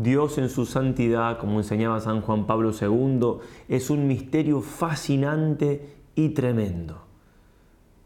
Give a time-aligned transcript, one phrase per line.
[0.00, 6.28] Dios en su santidad, como enseñaba San Juan Pablo II, es un misterio fascinante y
[6.28, 7.02] tremendo.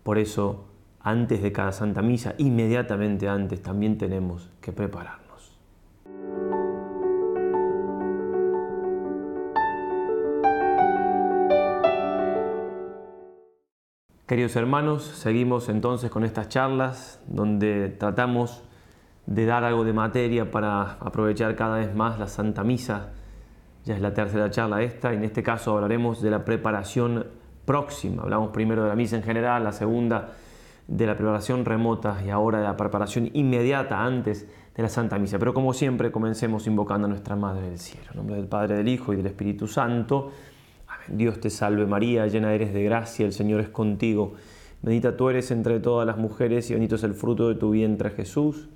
[0.02, 0.64] Por eso,
[1.00, 5.58] antes de cada Santa Misa, inmediatamente antes, también tenemos que prepararnos.
[14.26, 18.62] Queridos hermanos, seguimos entonces con estas charlas donde tratamos
[19.26, 23.10] de dar algo de materia para aprovechar cada vez más la Santa Misa.
[23.84, 27.26] Ya es la tercera charla esta, y en este caso hablaremos de la preparación
[27.64, 28.22] próxima.
[28.22, 30.32] Hablamos primero de la misa en general, la segunda
[30.86, 35.38] de la preparación remota y ahora de la preparación inmediata antes de la Santa Misa.
[35.38, 38.08] Pero como siempre, comencemos invocando a nuestra Madre del Cielo.
[38.10, 40.32] En nombre del Padre, del Hijo y del Espíritu Santo.
[40.88, 41.18] Amén.
[41.18, 44.34] Dios te salve María, llena eres de gracia, el Señor es contigo.
[44.82, 48.10] Bendita tú eres entre todas las mujeres y bendito es el fruto de tu vientre
[48.10, 48.68] Jesús.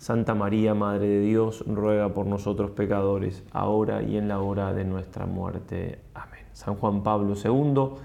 [0.00, 4.86] Santa María, Madre de Dios, ruega por nosotros pecadores, ahora y en la hora de
[4.86, 5.98] nuestra muerte.
[6.14, 6.46] Amén.
[6.54, 8.00] San Juan Pablo II,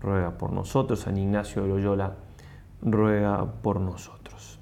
[0.00, 1.00] ruega por nosotros.
[1.00, 2.14] San Ignacio de Loyola,
[2.80, 4.60] ruega por nosotros.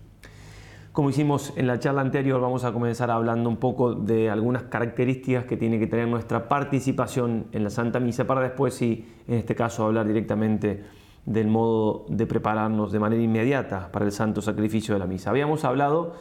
[0.91, 5.45] Como hicimos en la charla anterior, vamos a comenzar hablando un poco de algunas características
[5.45, 9.55] que tiene que tener nuestra participación en la Santa Misa, para después, sí, en este
[9.55, 10.85] caso, hablar directamente
[11.25, 15.31] del modo de prepararnos de manera inmediata para el santo sacrificio de la misa.
[15.31, 16.15] Habíamos hablado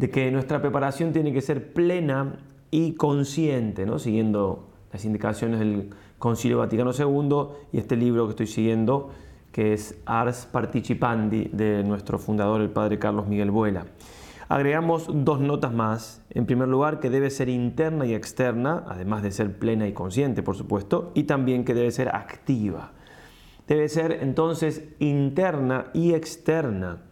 [0.00, 2.38] de que nuestra preparación tiene que ser plena
[2.70, 3.98] y consciente, ¿no?
[3.98, 9.10] siguiendo las indicaciones del Concilio Vaticano II y este libro que estoy siguiendo,
[9.52, 13.84] que es Ars Participandi de nuestro fundador, el padre Carlos Miguel Vuela.
[14.48, 16.22] Agregamos dos notas más.
[16.30, 20.42] En primer lugar, que debe ser interna y externa, además de ser plena y consciente,
[20.42, 22.92] por supuesto, y también que debe ser activa.
[23.68, 27.02] Debe ser entonces interna y externa.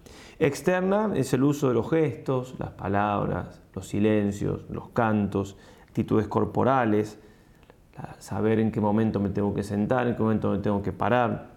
[0.41, 5.57] Externa es el uso de los gestos, las palabras, los silencios, los cantos,
[5.89, 7.19] actitudes corporales,
[8.19, 11.57] saber en qué momento me tengo que sentar, en qué momento me tengo que parar,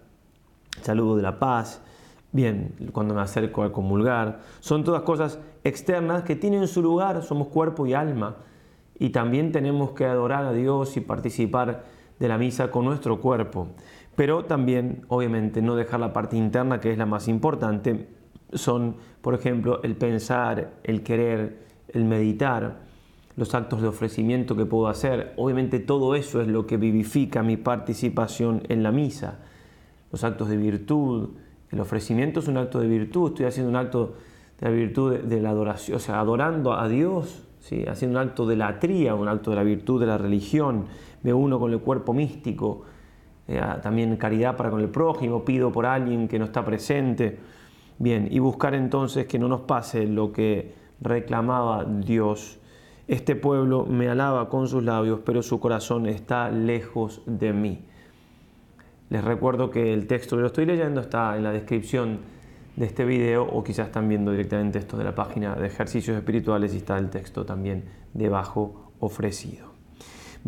[0.82, 1.84] saludo de la paz,
[2.32, 4.40] bien, cuando me acerco a comulgar.
[4.62, 8.38] Son todas cosas externas que tienen su lugar, somos cuerpo y alma,
[8.98, 11.84] y también tenemos que adorar a Dios y participar
[12.20, 13.68] de la misa con nuestro cuerpo.
[14.16, 18.08] Pero también, obviamente, no dejar la parte interna, que es la más importante,
[18.54, 22.80] son, por ejemplo, el pensar, el querer, el meditar,
[23.36, 25.34] los actos de ofrecimiento que puedo hacer.
[25.38, 29.40] Obviamente todo eso es lo que vivifica mi participación en la misa.
[30.12, 31.30] Los actos de virtud,
[31.72, 34.16] el ofrecimiento es un acto de virtud, estoy haciendo un acto
[34.60, 37.86] de la virtud de, la adoración, o sea, adorando a Dios, ¿sí?
[37.88, 40.86] haciendo un acto de la tría, un acto de la virtud de la religión,
[41.24, 42.84] me uno con el cuerpo místico,
[43.48, 47.40] eh, también caridad para con el prójimo, pido por alguien que no está presente.
[48.02, 52.58] Bien, y buscar entonces que no nos pase lo que reclamaba Dios.
[53.08, 57.86] Este pueblo me alaba con sus labios, pero su corazón está lejos de mí.
[59.12, 62.22] Les recuerdo que el texto que lo estoy leyendo está en la descripción
[62.76, 66.74] de este video o quizás están viendo directamente esto de la página de ejercicios espirituales
[66.74, 67.84] y está el texto también
[68.16, 69.74] debajo ofrecido.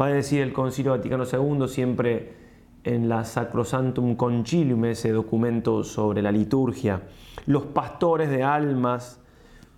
[0.01, 2.33] Va a decir el Concilio Vaticano II siempre
[2.83, 7.03] en la Sacrosantum Concilium, ese documento sobre la liturgia,
[7.45, 9.19] los pastores de almas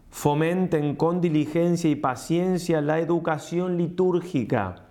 [0.10, 4.86] fomenten con diligencia y paciencia la educación litúrgica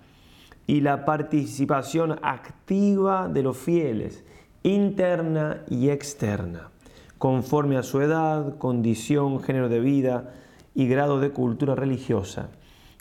[0.66, 4.24] y la participación activa de los fieles,
[4.62, 6.70] interna y externa,
[7.18, 10.32] conforme a su edad, condición, género de vida
[10.74, 12.50] y grado de cultura religiosa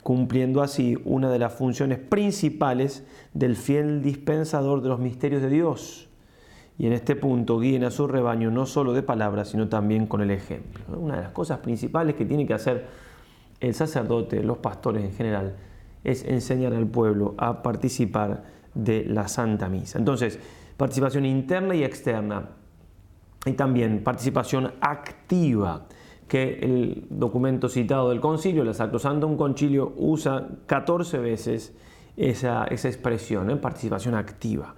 [0.03, 3.03] cumpliendo así una de las funciones principales
[3.33, 6.09] del fiel dispensador de los misterios de Dios.
[6.77, 10.21] Y en este punto guíen a su rebaño no solo de palabras, sino también con
[10.21, 10.83] el ejemplo.
[10.97, 12.87] Una de las cosas principales que tiene que hacer
[13.59, 15.55] el sacerdote, los pastores en general,
[16.03, 18.43] es enseñar al pueblo a participar
[18.73, 19.99] de la Santa Misa.
[19.99, 20.37] Entonces,
[20.75, 22.49] participación interna y externa.
[23.45, 25.85] Y también participación activa
[26.27, 31.75] que el documento citado del concilio, el Sacrosantum Concilio, usa 14 veces
[32.17, 33.59] esa, expresión, en ¿eh?
[33.59, 34.75] participación activa.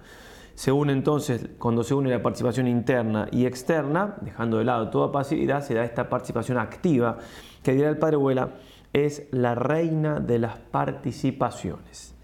[0.54, 5.12] Se une entonces, cuando se une la participación interna y externa, dejando de lado toda
[5.12, 7.18] pasividad, se da esta participación activa,
[7.62, 8.54] que dirá el Padre Huela,
[8.92, 12.14] es la reina de las participaciones.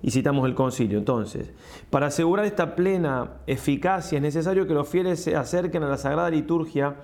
[0.00, 0.98] Y citamos el concilio.
[0.98, 1.52] Entonces,
[1.90, 6.30] para asegurar esta plena eficacia es necesario que los fieles se acerquen a la Sagrada
[6.30, 6.96] Liturgia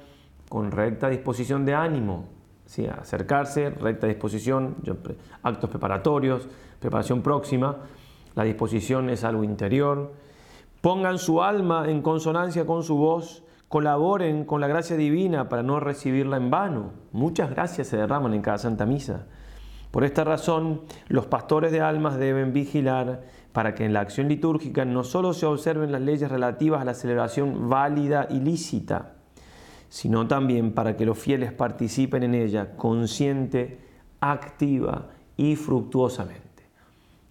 [0.50, 2.24] con recta disposición de ánimo,
[2.66, 2.84] ¿sí?
[2.84, 4.74] acercarse, recta disposición,
[5.44, 6.48] actos preparatorios,
[6.80, 7.76] preparación próxima,
[8.34, 10.12] la disposición es algo interior,
[10.80, 15.78] pongan su alma en consonancia con su voz, colaboren con la gracia divina para no
[15.78, 16.94] recibirla en vano.
[17.12, 19.26] Muchas gracias se derraman en cada Santa Misa.
[19.92, 24.84] Por esta razón, los pastores de almas deben vigilar para que en la acción litúrgica
[24.84, 29.19] no solo se observen las leyes relativas a la celebración válida y lícita,
[29.90, 33.78] sino también para que los fieles participen en ella consciente,
[34.20, 36.48] activa y fructuosamente.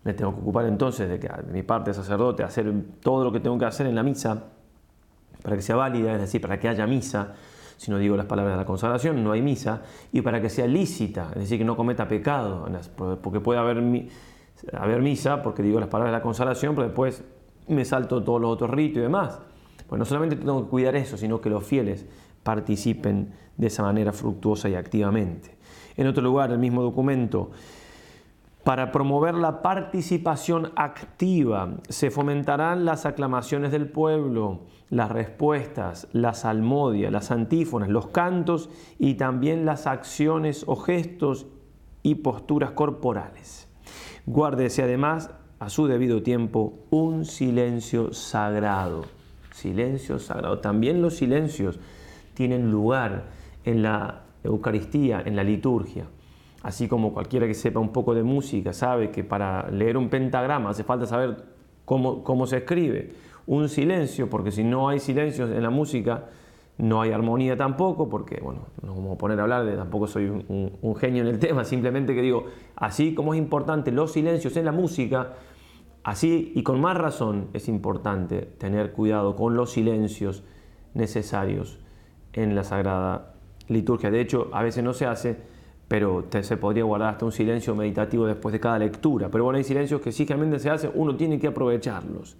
[0.04, 2.72] Me tengo que ocupar entonces de que mi parte de sacerdote, hacer
[3.02, 4.44] todo lo que tengo que hacer en la misa
[5.42, 7.34] para que sea válida, es decir, para que haya misa,
[7.78, 10.68] si no digo las palabras de la consagración, no hay misa, y para que sea
[10.68, 12.68] lícita, es decir, que no cometa pecado,
[13.22, 13.78] porque puede haber,
[14.74, 17.24] haber misa, porque digo las palabras de la consagración, pero después
[17.70, 19.40] me salto todos los otros ritos y demás.
[19.88, 22.06] Pues no solamente tengo que cuidar eso, sino que los fieles
[22.44, 25.58] participen de esa manera fructuosa y activamente.
[25.98, 27.52] En otro lugar, el mismo documento,
[28.64, 34.60] para promover la participación activa se fomentarán las aclamaciones del pueblo,
[34.90, 41.48] las respuestas, la salmodia, las antífonas, los cantos y también las acciones o gestos
[42.04, 43.68] y posturas corporales.
[44.26, 49.06] Guárdese además a su debido tiempo un silencio sagrado.
[49.52, 50.60] Silencio sagrado.
[50.60, 51.80] También los silencios
[52.40, 53.26] tienen lugar
[53.66, 56.06] en la Eucaristía, en la liturgia.
[56.64, 60.70] Así como cualquiera que sepa un poco de música sabe que para leer un pentagrama
[60.70, 61.36] hace falta saber
[61.84, 63.12] cómo, cómo se escribe.
[63.46, 66.30] Un silencio, porque si no hay silencio en la música,
[66.78, 70.30] no hay armonía tampoco, porque, bueno, no vamos a poner a hablar de, tampoco soy
[70.30, 72.46] un, un, genio en el tema, simplemente que digo,
[72.78, 75.34] así como es importante los silencios en la música,
[76.04, 80.46] así y con más razón es importante tener cuidado con los silencios
[80.94, 81.80] necesarios
[82.34, 83.34] en la Sagrada
[83.68, 84.12] Liturgia.
[84.12, 85.38] De hecho, a veces no se hace
[85.90, 89.28] pero se podría guardar hasta un silencio meditativo después de cada lectura.
[89.30, 92.38] Pero bueno, hay silencios que sí realmente se hacen, uno tiene que aprovecharlos.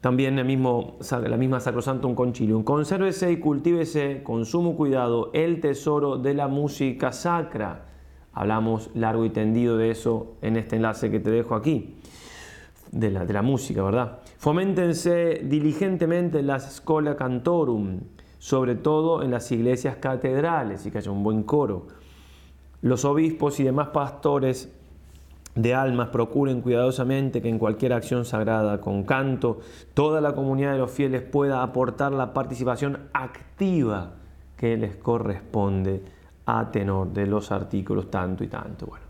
[0.00, 2.64] También el mismo, la misma Sacrosantum Concilium.
[2.64, 7.84] Consérvese y cultívese con sumo cuidado el tesoro de la música sacra.
[8.32, 11.96] Hablamos largo y tendido de eso en este enlace que te dejo aquí,
[12.92, 14.20] de la, de la música, ¿verdad?
[14.38, 17.98] Foméntense diligentemente la Scola Cantorum,
[18.38, 21.86] sobre todo en las iglesias catedrales, y que haya un buen coro
[22.80, 24.72] los obispos y demás pastores
[25.54, 29.58] de almas procuren cuidadosamente que en cualquier acción sagrada, con canto,
[29.94, 34.12] toda la comunidad de los fieles pueda aportar la participación activa
[34.56, 36.02] que les corresponde
[36.46, 38.86] a tenor de los artículos tanto y tanto.
[38.86, 39.04] Bueno,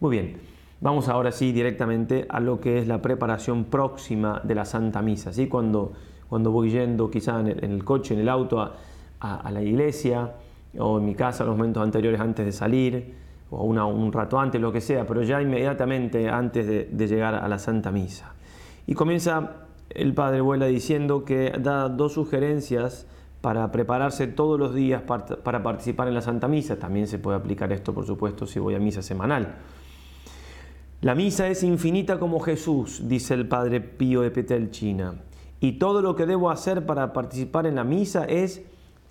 [0.00, 0.38] muy bien,
[0.80, 5.34] vamos ahora sí directamente a lo que es la preparación próxima de la Santa Misa.
[5.34, 5.46] ¿sí?
[5.46, 5.92] Cuando,
[6.28, 10.32] cuando voy yendo quizá en el, coche, en el auto a, la iglesia,
[10.78, 13.14] o en mi casa los momentos anteriores antes de salir,
[13.50, 17.58] o un rato antes, lo que sea, pero ya inmediatamente antes de, llegar a la
[17.58, 18.34] Santa Misa.
[18.86, 23.06] Y comienza el Padre Vuela diciendo que da dos sugerencias
[23.40, 26.78] para prepararse todos los días para participar en la Santa Misa.
[26.78, 29.54] También se puede aplicar esto, por supuesto, si voy a misa semanal.
[31.02, 35.14] La misa es infinita como Jesús, dice el Padre Pío de Petelchina.
[35.60, 38.62] Y todo lo que debo hacer para participar en la misa es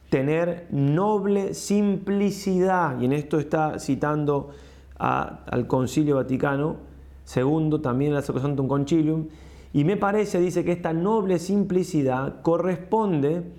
[0.10, 4.52] tener noble simplicidad, y en esto está citando
[4.98, 6.78] al Concilio Vaticano
[7.26, 9.28] segundo, también el Sacrosanctum Concilium,
[9.74, 13.52] y me parece, dice que esta noble simplicidad corresponde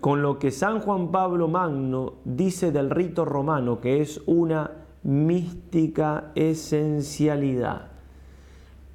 [0.00, 4.70] con lo que San Juan Pablo Magno dice del rito romano, que es una
[5.02, 7.88] mística esencialidad.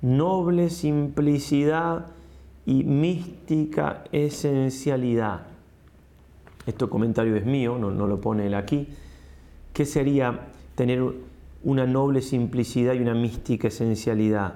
[0.02, 2.06] Noble simplicidad
[2.66, 5.52] y mística esencialidad
[6.66, 8.88] esto comentario es mío, no, lo pone él aquí,
[9.74, 11.04] ¿qué sería tener
[11.64, 14.56] una noble simplicidad y una mística esencialidad?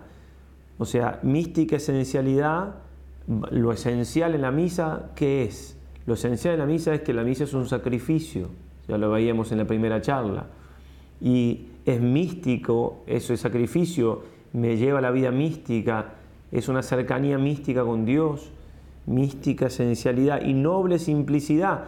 [0.78, 2.76] O sea, mística esencialidad,
[3.28, 5.78] lo esencial en la misa, ¿qué es?
[6.06, 8.50] Lo esencial en la misa es que la misa es un sacrificio,
[8.88, 10.46] ya lo veíamos en la primera charla,
[11.22, 16.15] y es místico, ese sacrificio me lleva a la vida mística,
[16.52, 18.52] es una cercanía mística con Dios,
[19.06, 21.86] mística esencialidad y noble simplicidad.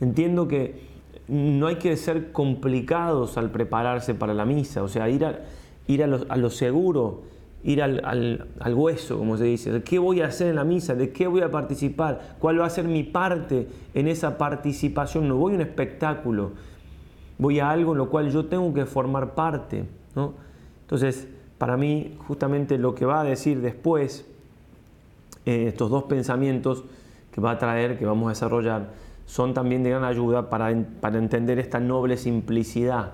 [0.00, 0.86] Entiendo que
[1.28, 5.40] no hay que ser complicados al prepararse para la misa, o sea, ir a,
[5.86, 7.22] ir a, lo, seguro,
[7.64, 9.82] ir al, hueso, como se dice.
[9.82, 10.94] ¿Qué voy a hacer en la misa?
[10.94, 12.36] ¿De qué voy a participar?
[12.38, 15.28] ¿Cuál va a ser mi parte en esa participación?
[15.28, 16.52] No voy a un espectáculo,
[17.38, 19.84] voy a algo en lo cual yo tengo que formar parte.
[20.14, 20.34] ¿no?
[20.82, 24.26] Entonces, para mí, justamente lo que va a decir después
[25.44, 26.84] eh, estos dos pensamientos
[27.32, 28.90] que va a traer, que vamos a desarrollar,
[29.26, 33.12] son también de gran ayuda para, para entender esta noble simplicidad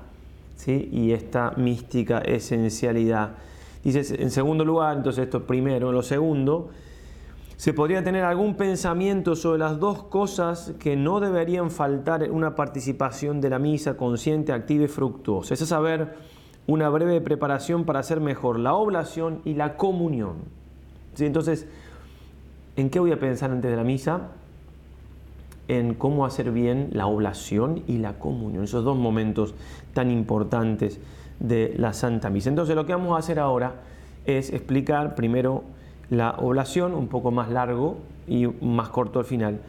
[0.56, 0.88] ¿sí?
[0.92, 3.32] y esta mística esencialidad.
[3.82, 6.70] Dice, en segundo lugar, entonces esto primero, en lo segundo,
[7.56, 12.54] se podría tener algún pensamiento sobre las dos cosas que no deberían faltar en una
[12.54, 15.54] participación de la misa consciente, activa y fructuosa.
[15.54, 16.14] Es saber,
[16.66, 20.36] una breve preparación para hacer mejor la oblación y la comunión.
[21.18, 21.66] Entonces,
[22.76, 24.28] ¿en qué voy a pensar antes de la misa?
[25.68, 29.54] En cómo hacer bien la oblación y la comunión, esos dos momentos
[29.94, 31.00] tan importantes
[31.40, 32.50] de la Santa Misa.
[32.50, 33.74] Entonces, lo que vamos a hacer ahora
[34.24, 35.64] es explicar primero
[36.10, 39.60] la oblación, un poco más largo y más corto al final,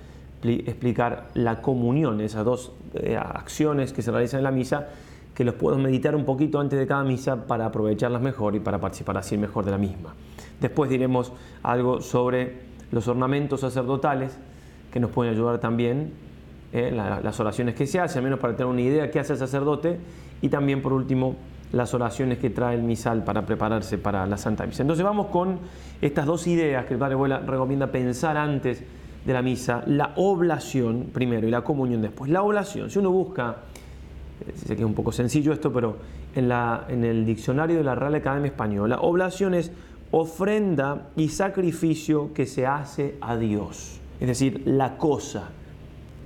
[0.44, 4.90] explicar la comunión, esas dos eh, acciones que se realizan en la misa,
[5.34, 8.80] que los puedo meditar un poquito antes de cada misa para aprovecharlas mejor y para
[8.80, 10.14] participar así mejor de la misma.
[10.60, 11.32] Después diremos
[11.64, 12.62] algo sobre
[12.92, 14.38] los ornamentos sacerdotales
[14.92, 16.14] que nos pueden ayudar también
[16.72, 19.34] eh, las oraciones que se hacen, al menos para tener una idea de qué hace
[19.34, 20.00] el sacerdote
[20.42, 21.36] y también por último
[21.72, 24.84] las oraciones que trae el misal para prepararse para la Santa Misa.
[24.84, 25.60] Entonces vamos con
[26.02, 28.84] estas dos ideas que el Padre Abuela recomienda pensar antes
[29.26, 32.30] de la misa, la oblación primero y la comunión después.
[32.30, 33.58] La oblación, si uno busca,
[34.56, 35.98] sé que es un poco sencillo esto, pero
[36.36, 39.72] en, la, en el diccionario de la Real Academia Española, oblación es
[40.12, 45.50] ofrenda y sacrificio que se hace a Dios, es decir, la cosa.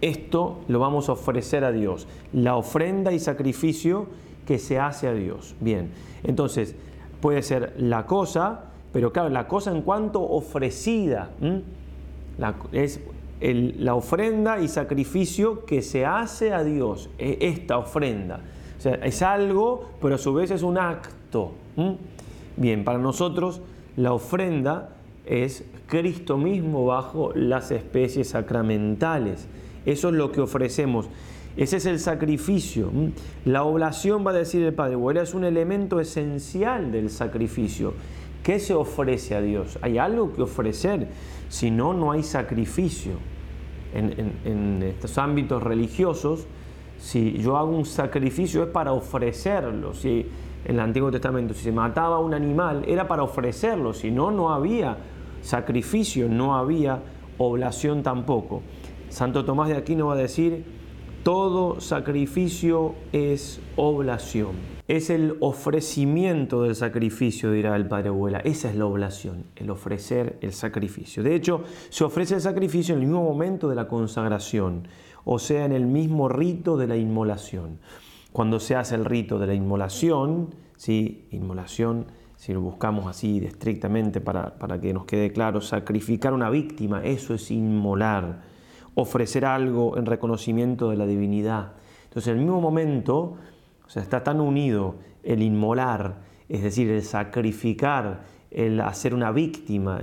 [0.01, 4.07] Esto lo vamos a ofrecer a Dios, la ofrenda y sacrificio
[4.45, 5.55] que se hace a Dios.
[5.59, 5.89] Bien,
[6.23, 6.75] entonces
[7.21, 11.31] puede ser la cosa, pero claro, la cosa en cuanto ofrecida
[12.71, 12.99] es
[13.39, 18.41] la ofrenda y sacrificio que se hace a Dios, e, esta ofrenda.
[18.77, 21.51] O sea, es algo, pero a su vez es un acto.
[22.55, 23.61] Bien, para nosotros
[23.95, 24.89] la ofrenda
[25.25, 29.47] es Cristo mismo bajo las especies sacramentales.
[29.85, 31.07] Eso es lo que ofrecemos.
[31.55, 32.91] Ese es el sacrificio.
[33.45, 37.93] La oblación, va a decir el Padre es un elemento esencial del sacrificio.
[38.47, 39.77] ¿Qué se ofrece a Dios?
[39.81, 41.09] ¿Hay algo que ofrecer?
[41.49, 43.11] Si no, no hay sacrificio.
[43.93, 46.47] En, estos ámbitos religiosos,
[46.97, 49.93] si yo hago un sacrificio es para ofrecerlo.
[49.93, 50.25] Si
[50.63, 53.93] en el Antiguo Testamento, si se mataba un animal, era para ofrecerlo.
[53.93, 54.95] Si no, no había
[55.41, 57.01] sacrificio, no había
[57.37, 58.61] oblación tampoco.
[59.09, 60.63] Santo Tomás de Aquino va a decir,
[61.21, 64.76] todo sacrificio es oblación.
[64.87, 68.39] Es el ofrecimiento del sacrificio, dirá el Padre Abuela.
[68.39, 71.23] Esa es la oblación, el ofrecer el sacrificio.
[71.23, 74.87] De hecho, se ofrece el sacrificio en el mismo momento de la consagración,
[75.25, 77.79] o sea, en el mismo rito de la inmolación.
[78.31, 81.27] Cuando se hace el rito de la inmolación, ¿sí?
[81.31, 82.05] inmolación,
[82.37, 87.33] si lo buscamos así estrictamente para, para que nos quede claro, sacrificar una víctima, eso
[87.33, 88.41] es inmolar,
[88.95, 91.73] ofrecer algo en reconocimiento de la divinidad.
[92.05, 93.35] Entonces, en el mismo momento,
[93.87, 96.17] o sea, está tan unido el inmolar,
[96.49, 99.99] es decir, el sacrificar, el hacer una víctima,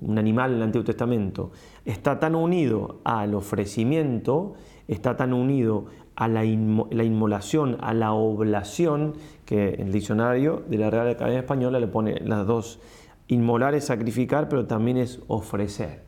[0.00, 1.52] un animal en el Antiguo Testamento,
[1.84, 4.54] está tan unido al ofrecimiento,
[4.88, 5.86] está tan unido
[6.16, 9.14] a la, inmolación, a la oblación,
[9.46, 12.80] que el diccionario de la Real Academia Española le pone las dos.
[13.28, 16.02] Inmolar es sacrificar, pero también es ofrecer.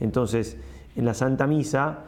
[0.00, 0.56] Entonces,
[0.96, 2.04] en la Santa Misa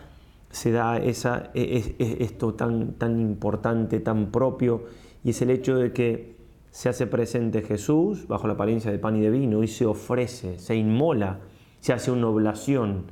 [0.50, 4.84] se da esa, e, e, esto tan, tan importante, tan propio,
[5.24, 6.36] y es el hecho de que
[6.70, 10.58] se hace presente Jesús bajo la apariencia de pan y de vino y se ofrece,
[10.58, 11.40] se inmola,
[11.80, 13.04] se hace una oblación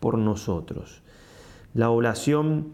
[0.00, 1.02] por nosotros.
[1.74, 2.72] La oblación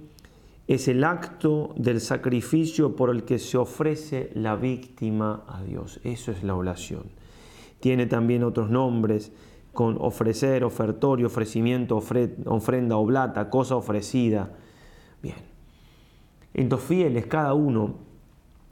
[0.69, 6.01] es el acto del sacrificio por el que se ofrece la víctima a Dios.
[6.03, 7.05] Eso es la oblación.
[7.81, 9.33] Tiene también otros nombres
[9.77, 12.03] con ofrecer, ofertorio, ofrecimiento,
[12.47, 14.51] ofrenda, oblata, cosa ofrecida.
[15.23, 15.37] Bien.
[16.55, 17.97] Entonces, fieles, cada uno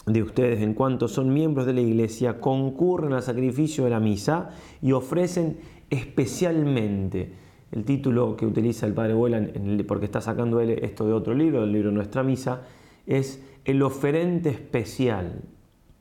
[0.06, 4.48] de ustedes, en cuanto son miembros de la iglesia, concurren al sacrificio de la misa
[4.80, 5.58] y ofrecen
[5.90, 7.34] especialmente.
[7.70, 9.46] El título que utiliza el Padre Vuela,
[9.86, 12.62] porque está sacando él esto de otro libro, del libro Nuestra Misa,
[13.06, 15.42] es el oferente especial.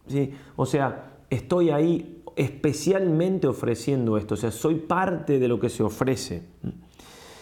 [0.08, 0.32] ¿sí?
[0.56, 5.84] O sea, estoy ahí especialmente ofreciendo esto, o sea, soy parte de lo que se
[5.84, 6.44] ofrece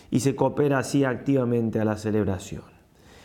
[0.09, 2.63] y se coopera así activamente a la celebración.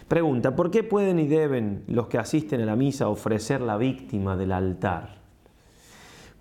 [0.08, 4.36] Pregunta, ¿por qué pueden y deben los que asisten a la misa ofrecer la víctima
[4.36, 5.16] del altar?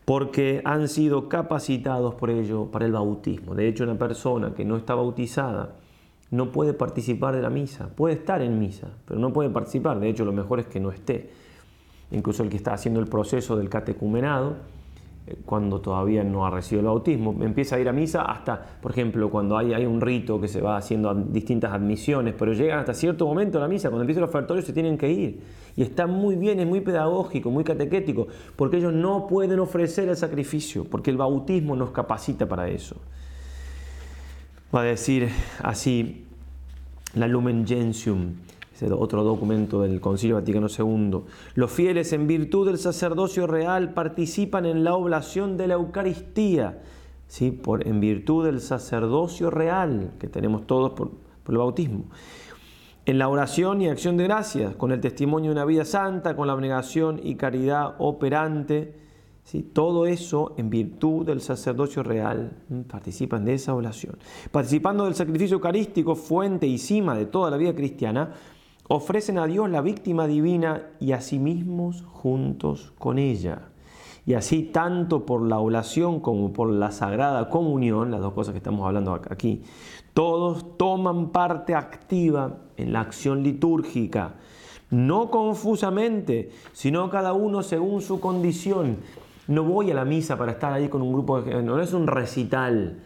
[0.05, 3.55] Porque han sido capacitados por ello para el bautismo.
[3.55, 5.73] De hecho, una persona que no está bautizada
[6.29, 7.89] no puede participar de la misa.
[7.95, 9.99] Puede estar en misa, pero no puede participar.
[9.99, 11.31] De hecho, lo mejor es que no esté.
[12.11, 14.57] Incluso el que está haciendo el proceso del catecumenado
[15.45, 17.35] cuando todavía no ha recibido el bautismo.
[17.43, 20.77] Empieza a ir a misa hasta, por ejemplo, cuando hay, un rito que se va
[20.77, 24.61] haciendo distintas admisiones, pero llegan hasta cierto momento a la misa, cuando empieza el ofertorio
[24.61, 25.41] se tienen que ir.
[25.75, 30.15] Y está muy bien, es muy pedagógico, muy catequético, porque ellos no pueden ofrecer el
[30.15, 32.95] sacrificio, porque el bautismo nos capacita para eso.
[34.73, 35.29] Va a decir
[35.63, 36.25] así
[37.15, 38.35] la Lumen Gentium,
[38.75, 41.21] ese otro documento del Concilio Vaticano II.
[41.53, 46.81] Los fieles, en virtud del sacerdocio real, participan en la oblación de la Eucaristía,
[47.27, 47.51] ¿sí?
[47.51, 51.11] por, en virtud del sacerdocio real que tenemos todos por,
[51.43, 52.05] por el bautismo.
[53.05, 56.47] En la oración y acción de gracias, con el testimonio de una vida santa, con
[56.47, 59.05] la abnegación y caridad operante,
[59.73, 62.57] todo eso en virtud del sacerdocio real
[62.89, 64.17] participan de esa oración.
[64.51, 68.31] Participando del sacrificio eucarístico, fuente y cima de toda la vida cristiana,
[68.87, 73.69] ofrecen a Dios la víctima divina y a sí mismos juntos con ella.
[74.25, 78.57] Y así tanto por la oración como por la sagrada comunión, las dos cosas que
[78.57, 79.63] estamos hablando aquí,
[80.13, 84.35] todos toman parte activa en la acción litúrgica,
[84.89, 88.97] no confusamente, sino cada uno según su condición
[89.47, 93.03] no voy a la misa para estar ahí con un grupo, no es un recital,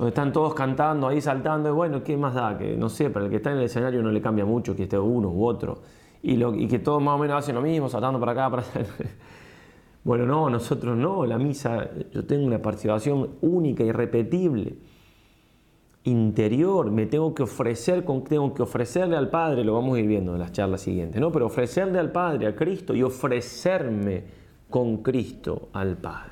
[0.00, 2.56] donde están todos cantando ahí, saltando, y bueno, ¿qué más da?
[2.56, 4.84] Que no sé, para el que está en el escenario no le cambia mucho que
[4.84, 5.82] esté uno u otro,
[6.22, 6.38] y,
[6.68, 8.86] que todos más o menos hacen lo mismo, saltando para acá, para allá.
[10.02, 14.78] Bueno, no, nosotros no, la misa, yo tengo una participación única, irrepetible,
[16.04, 20.32] interior, me tengo que ofrecer, tengo que ofrecerle al Padre, lo vamos a ir viendo
[20.32, 21.30] en las charlas siguientes, ¿no?
[21.30, 24.24] Pero ofrecerle al Padre, a Cristo, y ofrecerme
[24.70, 26.29] con Cristo al Padre.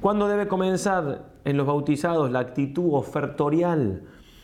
[0.00, 4.02] ¿Cuándo debe comenzar en los bautizados la actitud ofertorial?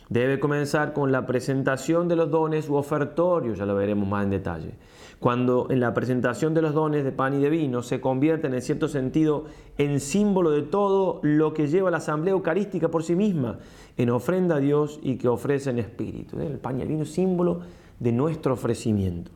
[0.08, 4.30] Debe comenzar con la presentación de los dones u ofertorios, ya lo veremos más en
[4.30, 4.74] detalle.
[5.20, 8.62] Cuando en la presentación de los dones de pan y de vino se convierten en
[8.62, 9.44] cierto sentido
[9.78, 13.58] en símbolo de todo lo que lleva la asamblea eucarística por sí misma,
[13.96, 16.40] en ofrenda a Dios y que ofrece en espíritu.
[16.40, 17.60] El pan y el vino es símbolo
[18.00, 19.30] de nuestro ofrecimiento.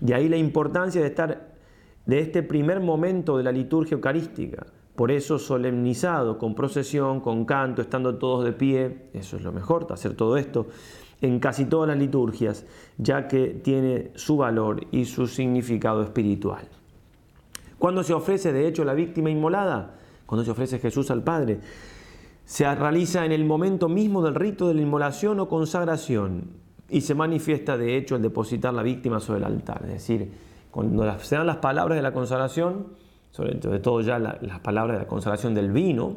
[0.00, 1.54] De ahí la importancia de estar
[2.06, 4.66] de este primer momento de la liturgia eucarística.
[5.00, 9.86] Por eso solemnizado, con procesión, con canto, estando todos de pie, eso es lo mejor,
[9.88, 10.66] hacer todo esto
[11.22, 12.66] en casi todas las liturgias,
[12.98, 16.68] ya que tiene su valor y su significado espiritual.
[17.78, 19.94] ¿Cuándo se ofrece de hecho la víctima inmolada?
[20.26, 21.60] Cuando se ofrece Jesús al Padre.
[22.44, 26.44] Se realiza en el momento mismo del rito de la inmolación o consagración
[26.90, 30.30] y se manifiesta de hecho al depositar la víctima sobre el altar, es decir,
[30.70, 35.08] cuando se dan las palabras de la consagración, sobre todo ya las palabras de la
[35.08, 36.16] consagración del vino,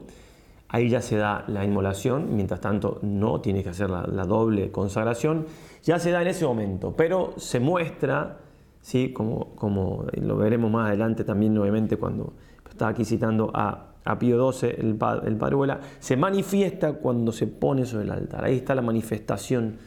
[0.73, 5.45] ahí ya se da la inmolación, mientras tanto no tiene que hacer la, doble consagración,
[5.83, 8.39] ya se da en ese momento, pero se muestra,
[8.81, 9.13] ¿sí?
[9.13, 12.33] como, como lo veremos más adelante también nuevamente cuando
[12.67, 17.85] estaba aquí citando a, a Pío XII, el, el Padre se manifiesta cuando se pone
[17.85, 19.77] sobre el altar, ahí está la manifestación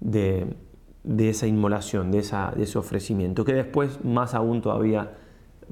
[0.00, 0.46] de,
[1.02, 5.10] de esa inmolación, de, esa, de ese ofrecimiento, que después más aún todavía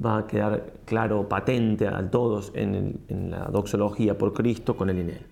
[0.04, 3.00] va a quedar claro, patente a todos en,
[3.30, 5.26] la doxología por Cristo con el INEL.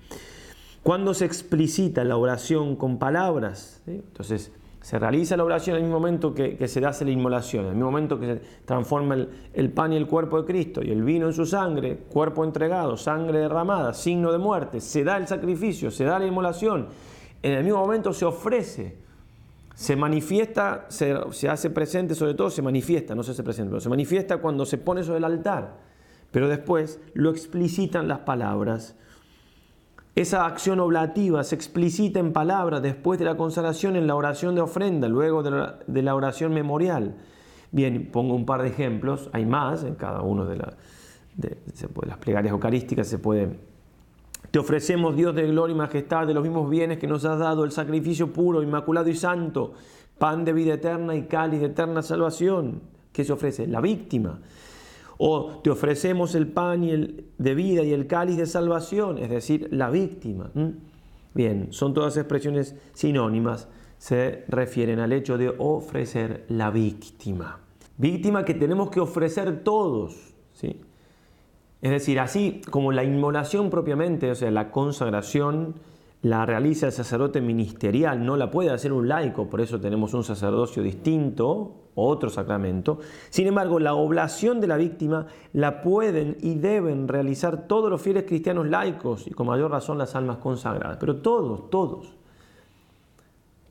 [0.83, 6.01] Cuando se explicita la oración con palabras, entonces se realiza la oración en el mismo
[6.01, 9.71] momento que, se hace la inmolación, en el mismo momento que se transforma el, el,
[9.71, 13.41] pan y el cuerpo de Cristo y el vino en su sangre, cuerpo entregado, sangre
[13.41, 16.89] derramada, signo de muerte, se da el sacrificio, se da la inmolación,
[17.43, 19.10] en el mismo momento se ofrece
[19.81, 23.89] se manifiesta, se, hace presente, sobre todo se manifiesta, no se hace presente, pero se
[23.89, 25.79] manifiesta cuando se pone sobre el altar,
[26.31, 28.95] pero después lo explicitan las palabras.
[30.15, 34.61] Esa acción oblativa se explicita en palabras después de la consagración en la oración de
[34.61, 37.17] ofrenda, luego de la, oración memorial.
[37.73, 40.59] Bien, pongo un par de ejemplos, hay más en cada uno de,
[41.37, 41.57] de
[42.07, 43.57] las plegarias eucarísticas, se puede
[44.51, 47.65] te ofrecemos, Dios de gloria y majestad, de los mismos bienes que nos has dado,
[47.65, 49.75] el sacrificio puro, inmaculado y santo,
[50.19, 52.83] pan de vida eterna y cáliz de eterna salvación.
[53.13, 53.67] ¿Qué se ofrece?
[53.67, 54.41] La víctima.
[55.19, 59.31] O te ofrecemos el pan y el, de vida y el cáliz de salvación, es
[59.31, 60.51] decir, la víctima.
[61.35, 67.61] Bien, son todas expresiones sinónimas, se refieren al hecho de ofrecer la víctima.
[67.99, 70.35] Víctima que tenemos que ofrecer todos.
[70.55, 70.81] ¿sí?
[71.83, 75.75] Es decir, así como la inmolación propiamente, o sea, la consagración,
[76.23, 80.23] la realiza el sacerdote ministerial, no la puede hacer un laico, por eso tenemos un
[80.23, 82.99] sacerdocio distinto, otro sacramento.
[83.31, 88.25] Sin embargo, la oblación de la víctima la pueden y deben realizar todos los fieles
[88.25, 92.15] cristianos laicos y con mayor razón las almas consagradas, pero todos, todos,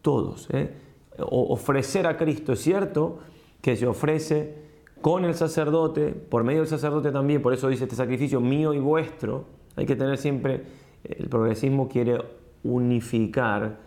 [0.01, 0.47] todos.
[0.51, 0.73] ¿eh?
[1.21, 3.19] ofrecer a Cristo, es cierto
[3.61, 4.68] que se ofrece
[5.01, 8.79] con el sacerdote, por medio del sacerdote también, por eso dice este sacrificio mío y
[8.79, 10.63] vuestro, hay que tener siempre,
[11.03, 12.19] el progresismo quiere
[12.63, 13.79] unificar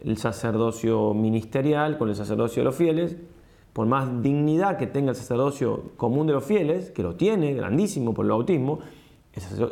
[0.00, 3.16] el sacerdocio ministerial con el sacerdocio de los fieles,
[3.72, 8.12] por más dignidad que tenga el sacerdocio común de los fieles, que lo tiene, grandísimo
[8.12, 8.80] por el bautismo,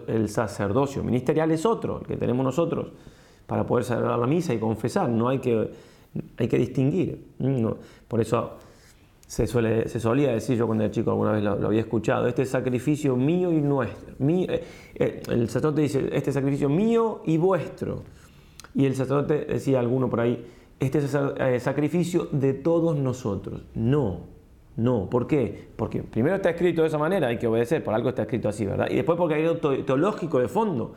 [0.07, 2.92] el sacerdocio ministerial es otro, el que tenemos nosotros
[3.46, 5.70] para poder celebrar la misa y confesar, no hay que
[6.38, 7.24] Hay que distinguir.
[8.09, 8.59] por eso
[9.30, 12.44] se, suele, se solía decir, yo cuando era chico alguna vez lo, había escuchado, este
[12.44, 14.16] sacrificio mío y nuestro.
[14.18, 14.64] Eh,
[14.96, 18.02] eh, el sacerdote dice, este sacrificio mío y vuestro.
[18.74, 20.44] Y el sacerdote decía alguno por ahí,
[20.80, 23.62] este es eh, sacrificio de todos nosotros.
[23.76, 24.22] No,
[24.74, 25.08] no.
[25.08, 25.68] ¿Por qué?
[25.76, 28.66] Porque primero está escrito de esa manera, hay que obedecer, por algo está escrito así,
[28.66, 28.88] ¿verdad?
[28.90, 30.96] Y después porque hay algo teológico de fondo.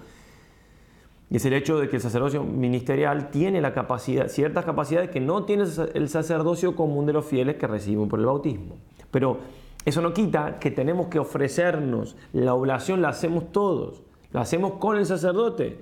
[1.33, 5.19] Y es el hecho de que el sacerdocio ministerial tiene la capacidad, ciertas capacidades que
[5.19, 5.63] no tiene
[5.95, 8.77] el sacerdocio común de los fieles que reciben por el bautismo.
[9.09, 9.39] Pero
[9.83, 12.15] eso no quita que tenemos que ofrecernos.
[12.33, 14.03] La oblación la hacemos todos.
[14.31, 15.79] La hacemos con el sacerdote,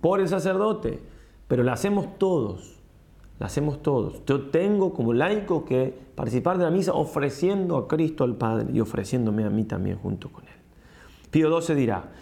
[0.00, 1.00] por el sacerdote,
[1.48, 2.78] pero la hacemos todos.
[3.40, 4.24] La hacemos todos.
[4.24, 8.78] Yo tengo como laico que participar de la misa ofreciendo a Cristo al Padre y
[8.78, 10.54] ofreciéndome a mí también junto con Él.
[11.32, 12.12] Pío XII dirá,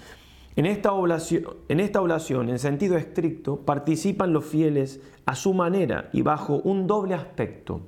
[0.57, 6.61] en esta, oblación, en en sentido estricto, participan los fieles a su manera y bajo
[6.63, 7.81] un doble aspecto,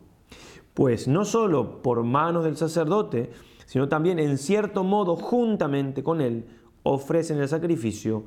[0.74, 3.30] pues no solo por manos del sacerdote,
[3.66, 6.46] sino también en cierto modo juntamente con él
[6.82, 8.24] ofrecen el sacrificio,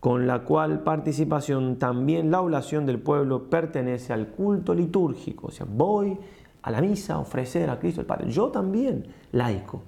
[0.00, 5.48] con la cual participación también la oblación del pueblo pertenece al culto litúrgico.
[5.48, 6.16] O sea, voy
[6.62, 8.30] a la misa a ofrecer a Cristo el Padre.
[8.30, 9.82] Yo también, laico.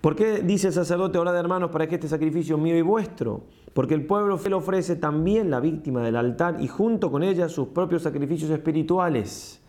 [0.00, 3.42] ¿Por qué dice el sacerdote, ahora de hermanos, para que este sacrificio mío y vuestro?
[3.74, 7.68] Porque el pueblo fiel ofrece también la víctima del altar y junto con ella sus
[7.68, 9.62] propios sacrificios espirituales.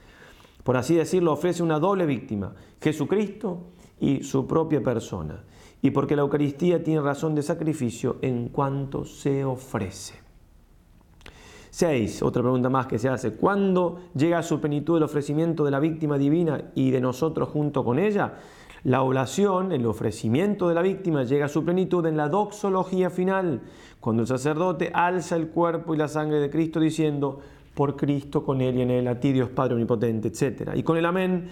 [0.64, 5.44] Por así decirlo, ofrece una doble víctima, Jesucristo y su propia persona.
[5.82, 10.22] Y porque la Eucaristía tiene razón de sacrificio en cuanto se ofrece.
[11.72, 12.22] 6.
[12.22, 13.34] Otra pregunta más que se hace.
[13.34, 17.84] ¿Cuándo llega a su plenitud el ofrecimiento de la víctima divina y de nosotros junto
[17.84, 18.36] con ella?
[18.84, 23.62] La oblación, el ofrecimiento de la víctima, llega a su plenitud en la doxología final,
[24.00, 27.42] cuando el sacerdote alza el cuerpo y la sangre de Cristo diciendo,
[27.76, 30.72] por Cristo, con Él y en Él, a ti Dios Padre Omnipotente, etc.
[30.74, 31.50] Y con el amén,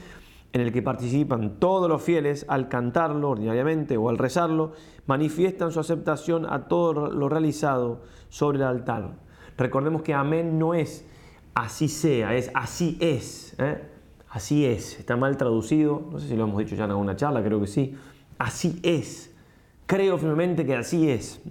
[0.51, 4.71] en el que participan todos los fieles al cantarlo ordinariamente o al rezarlo,
[5.05, 9.17] manifiestan su aceptación a todo lo realizado sobre el altar.
[9.55, 11.05] Recordemos que amén no es
[11.53, 13.55] así sea, es así es.
[13.59, 13.98] ¿eh?
[14.29, 17.43] Así es, está mal traducido, no sé si lo hemos dicho ya en alguna charla,
[17.43, 17.95] creo que sí.
[18.37, 19.33] Así es,
[19.87, 21.41] creo firmemente que así es.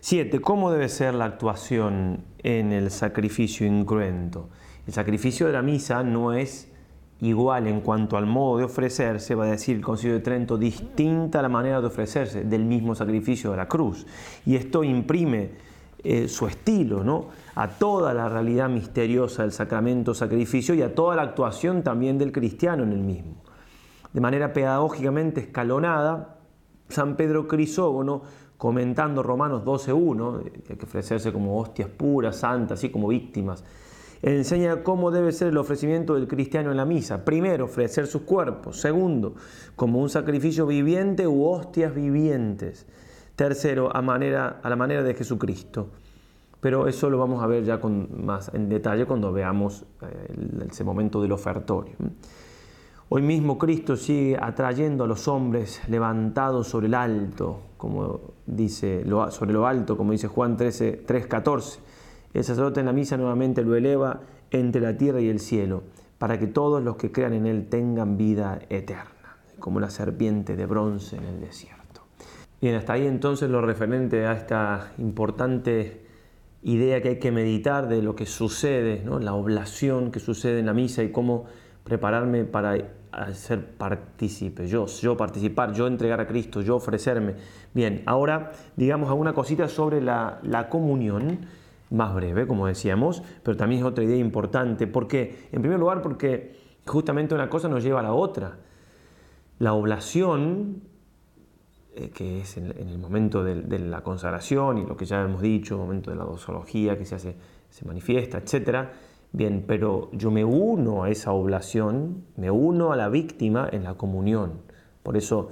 [0.00, 4.48] Siete, ¿cómo debe ser la actuación en el sacrificio incruento?
[4.86, 6.72] El sacrificio de la misa no es
[7.20, 11.42] igual en cuanto al modo de ofrecerse, va a decir el Concilio de Trento, distinta
[11.42, 14.06] la manera de ofrecerse del mismo sacrificio de la cruz.
[14.46, 15.50] Y esto imprime
[16.02, 17.26] eh, su estilo, ¿no?
[17.58, 22.30] A toda la realidad misteriosa del sacramento sacrificio y a toda la actuación también del
[22.30, 23.42] cristiano en el mismo.
[24.12, 26.36] De manera pedagógicamente escalonada,
[26.88, 28.22] San Pedro Crisógono,
[28.56, 33.64] comentando Romanos 12.1, hay que ofrecerse como hostias puras, santas, así como víctimas,
[34.22, 37.24] enseña cómo debe ser el ofrecimiento del cristiano en la misa.
[37.24, 38.80] Primero, ofrecer sus cuerpos.
[38.80, 39.34] Segundo,
[39.74, 42.86] como un sacrificio viviente u hostias vivientes.
[43.34, 45.88] Tercero, a, manera, a la manera de Jesucristo.
[46.60, 51.22] Pero eso lo vamos a ver ya más en detalle cuando veamos eh, ese momento
[51.22, 51.94] del ofertorio.
[53.10, 59.52] Hoy mismo Cristo sigue atrayendo a los hombres levantados sobre el alto, como dice, sobre
[59.52, 61.78] lo alto, como dice Juan 13, 3.14.
[62.34, 65.84] El sacerdote en la misa nuevamente lo eleva entre la tierra y el cielo,
[66.18, 70.66] para que todos los que crean en él tengan vida eterna, como la serpiente de
[70.66, 72.02] bronce en el desierto.
[72.60, 76.07] Bien, hasta ahí entonces lo referente a esta importante
[76.62, 79.18] idea que hay que meditar de lo que sucede, ¿no?
[79.18, 81.46] la oblación que sucede en la misa y cómo
[81.84, 82.76] prepararme para
[83.32, 87.34] ser partícipe, yo, yo participar, yo entregar a Cristo, yo ofrecerme.
[87.72, 91.38] Bien, ahora digamos alguna cosita sobre la, la comunión,
[91.90, 94.86] más breve, como decíamos, pero también es otra idea importante.
[94.86, 95.48] ¿Por qué?
[95.52, 98.58] En primer lugar, porque justamente una cosa nos lleva a la otra.
[99.58, 100.82] La oblación
[101.98, 105.74] eh, que es en, el momento de, la consagración y lo que ya hemos dicho,
[105.74, 107.34] el momento de la dosología que se hace,
[107.70, 108.88] se manifiesta, etc.
[109.32, 113.94] Bien, pero yo me uno a esa oblación, me uno a la víctima en la
[113.94, 114.60] comunión.
[115.02, 115.50] Por eso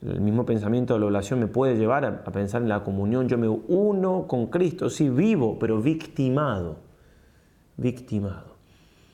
[0.00, 3.28] el mismo pensamiento de la oblación me puede llevar a, a pensar en la comunión.
[3.28, 6.76] Yo me uno con Cristo, sí, vivo, pero victimado.
[7.76, 8.54] Victimado.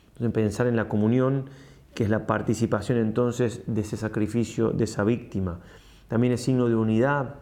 [0.09, 1.47] Entonces pensar en la comunión,
[1.95, 5.61] que es la participación entonces de ese sacrificio, de esa víctima.
[6.09, 7.37] También es signo de unidad.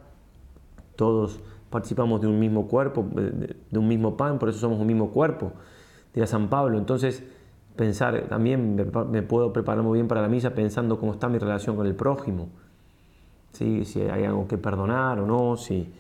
[0.96, 5.11] Todos participamos de un mismo cuerpo, de un mismo pan, por eso somos un mismo
[5.11, 5.53] cuerpo,
[6.14, 6.79] dirá San Pablo.
[6.79, 7.25] Entonces,
[7.77, 8.77] pensar, también
[9.11, 11.94] me puedo preparar muy bien para la misa pensando cómo está mi relación con el
[11.94, 12.48] prójimo.
[13.53, 15.57] Si hay algo que perdonar o no.
[15.57, 15.92] Si...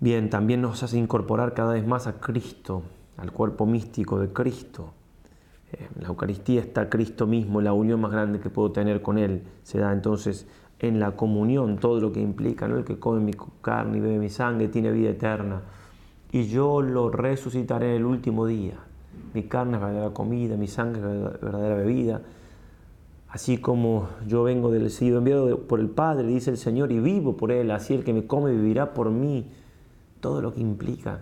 [0.00, 2.82] Bien, también nos hace incorporar cada vez más a Cristo,
[3.16, 4.92] al cuerpo místico de Cristo.
[5.72, 9.42] En la Eucaristía está Cristo mismo, la unión más grande que puedo tener con Él.
[9.62, 10.46] Se da entonces
[10.80, 12.76] en la comunión todo lo que implica, ¿no?
[12.76, 13.32] el que come mi
[13.62, 15.62] carne y bebe mi sangre tiene vida eterna.
[16.32, 18.74] Y yo lo resucitaré en el último día.
[19.32, 22.22] Mi carne es verdadera comida, mi sangre es verdadera bebida.
[23.28, 27.36] Así como yo vengo del sido enviado por el Padre, dice el Señor, y vivo
[27.36, 29.46] por Él, así el que me come vivirá por mí.
[30.20, 31.20] Todo lo que implica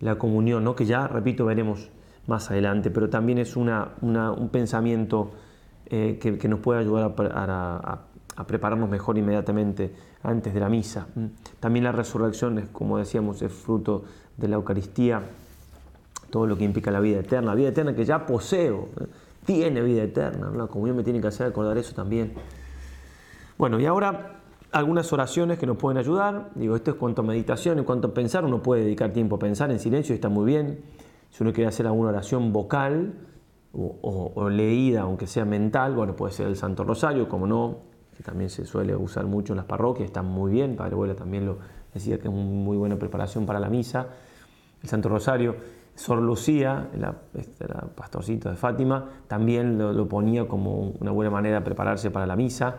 [0.00, 0.74] la comunión, ¿no?
[0.74, 1.90] que ya, repito, veremos
[2.26, 5.32] más adelante, pero también es una, un pensamiento
[5.86, 8.00] eh, que, nos puede ayudar a,
[8.46, 11.06] prepararnos mejor inmediatamente antes de la misa.
[11.58, 14.04] También la resurrección, como decíamos, es fruto
[14.36, 15.22] de la Eucaristía,
[16.30, 19.06] todo lo que implica la vida eterna, la vida eterna que ya poseo, ¿eh?
[19.44, 22.32] tiene vida eterna, la comunión me tiene que hacer acordar eso también.
[23.58, 24.40] Bueno, y ahora
[24.72, 26.50] algunas oraciones que nos pueden ayudar.
[26.54, 29.38] Digo, esto es cuanto a meditación, en cuanto a pensar, uno puede dedicar tiempo a
[29.38, 30.80] pensar en silencio y está muy bien.
[31.30, 33.14] Si uno quiere hacer alguna oración vocal
[33.72, 37.78] o, leída, aunque sea mental, bueno, puede ser el Santo Rosario, como no,
[38.22, 40.76] también se suele usar mucho en las parroquias, está muy bien.
[40.76, 41.58] Padre Abuela también lo
[41.92, 44.06] decía que es una muy buena preparación para la misa.
[44.82, 45.56] El Santo Rosario.
[46.00, 51.64] Sor Lucía, la, este, pastorcita de Fátima, también lo, ponía como una buena manera de
[51.64, 52.76] prepararse para la misa.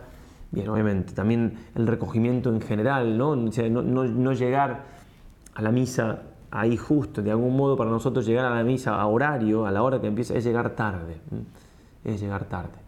[0.50, 3.36] Bien, obviamente, también el recogimiento en general, ¿no?
[3.36, 4.84] no, llegar
[5.54, 9.06] a la misa ahí justo, de algún modo para nosotros llegar a la misa a
[9.06, 11.18] horario, a la hora que empieza, es llegar tarde,
[12.02, 12.81] es llegar tarde.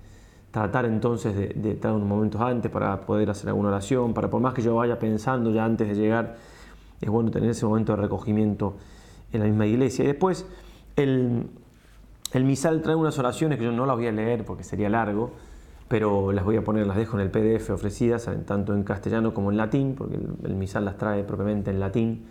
[0.54, 4.40] Tratar entonces de, de estar unos momentos antes para poder hacer alguna oración, para por
[4.40, 6.36] más que yo vaya pensando ya antes de llegar,
[7.00, 8.76] es bueno tener ese momento de recogimiento
[9.32, 10.04] en la misma iglesia.
[10.04, 10.46] Y después
[10.94, 11.48] el,
[12.32, 15.32] el misal trae unas oraciones que yo no las voy a leer porque sería largo,
[15.88, 19.50] pero las voy a poner, las dejo en el PDF ofrecidas, tanto en castellano como
[19.50, 22.26] en latín, porque el, misal las trae propiamente en latín,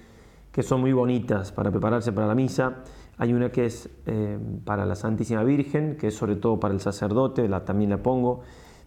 [0.52, 2.84] que son muy bonitas para prepararse para la misa.
[3.18, 6.80] Hay una que es eh, para la Santísima Virgen, que es sobre todo para el
[6.80, 8.42] sacerdote, la, también la pongo.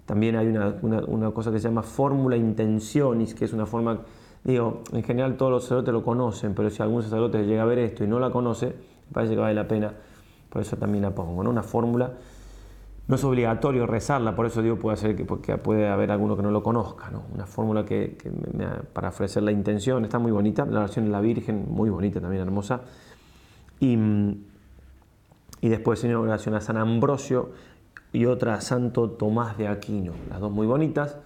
[0.05, 4.03] También hay una, una, cosa que se llama fórmula intentionis, que es una forma,
[4.45, 7.81] digo, en general todos los sacerdotes lo conocen, pero si algún sacerdote llega a ver
[7.81, 8.73] esto y no la conoce,
[9.12, 9.93] parece que vale la pena,
[10.49, 11.51] por eso también la pongo, ¿no?
[11.51, 12.12] Una fórmula
[13.09, 16.43] no es obligatorio rezarla, por eso digo, puede, ser que, porque puede haber alguno que
[16.43, 17.09] no lo conozca.
[17.11, 17.23] ¿no?
[17.33, 18.19] Una fórmula que,
[18.93, 20.65] para ofrecer la intención está muy bonita.
[20.65, 22.81] La oración de la Virgen, muy bonita también, hermosa.
[23.81, 23.97] Y,
[25.61, 27.53] y después una oración a San Ambrosio
[28.12, 30.12] y otra a Santo Tomás de Aquino.
[30.31, 31.19] Las dos muy bonitas.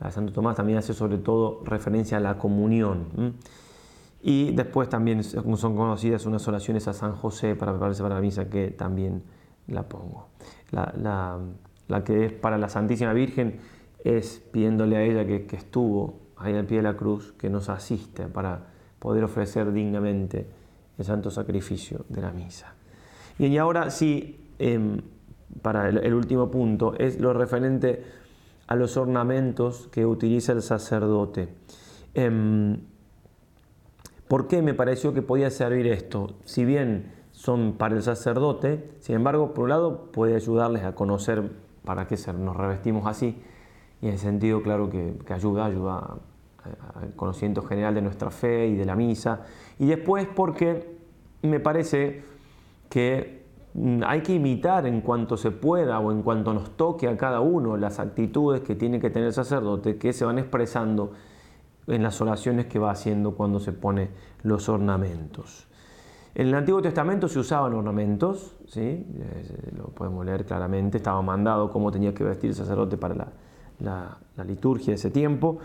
[0.00, 3.34] La de Santo Tomás también hace sobre todo referencia a la comunión.
[4.22, 8.48] Y después también son conocidas unas oraciones a San José para prepararse para la misa
[8.48, 9.22] que también
[9.68, 10.26] la pongo
[10.70, 13.58] la, que es para la Santísima Virgen
[14.04, 18.26] es pidiéndole a ella que, estuvo ahí al pie de la cruz, que nos asiste
[18.26, 18.66] para
[18.98, 20.46] poder ofrecer dignamente
[20.98, 22.74] el santo sacrificio de la misa.
[23.38, 25.00] Y ahora sí, em,
[25.62, 28.04] para el, último punto, es lo referente
[28.66, 31.48] a los ornamentos que utiliza el sacerdote.
[32.14, 32.80] Em,
[34.28, 36.34] ¿Por qué me pareció que podía servir esto?
[36.44, 41.52] Si bien son para el sacerdote, sin embargo, por un lado puede ayudarles a conocer
[41.84, 43.40] para qué nos revestimos así,
[44.02, 46.16] y en ese sentido, claro que, ayuda, ayuda
[46.94, 49.40] al conocimiento general de nuestra fe y de la misa,
[49.78, 50.96] y después porque
[51.42, 52.22] me parece
[52.88, 57.16] que mm, hay que imitar en cuanto se pueda o en cuanto nos toque a
[57.16, 61.12] cada uno las actitudes que tiene que tener el sacerdote que se van expresando
[61.86, 64.10] en las oraciones que va haciendo cuando se pone
[64.42, 65.68] los ornamentos.
[66.34, 68.80] En el Antiguo Testamento se usaban ornamentos, ¿sí?
[68.80, 73.32] Eh, lo podemos leer claramente, estaba mandado cómo tenía que vestir el sacerdote para
[73.78, 75.58] la, liturgia de ese tiempo.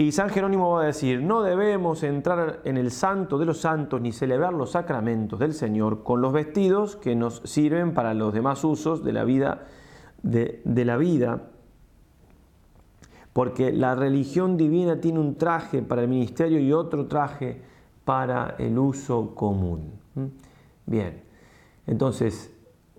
[0.00, 4.00] Y San Jerónimo va a decir, no debemos entrar en el santo de los santos
[4.00, 8.64] ni celebrar los sacramentos del Señor con los vestidos que nos sirven para los demás
[8.64, 9.66] usos de la vida,
[10.22, 11.42] de, la vida
[13.34, 17.60] porque la religión divina tiene un traje para el ministerio y otro traje
[18.06, 19.92] para el uso común.
[20.86, 21.22] Bien,
[21.86, 22.50] entonces,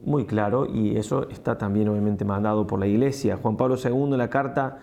[0.06, 3.38] muy claro, y eso está también obviamente mandado por la Iglesia.
[3.38, 4.82] Juan Pablo II en la carta